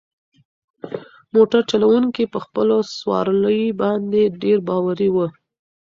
[1.33, 5.17] موټر چلونکی په خپلو سوارلۍ باندې ډېر باوري و.